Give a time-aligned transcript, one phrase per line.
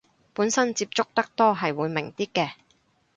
[0.33, 2.53] 本身接觸得多係會明啲嘅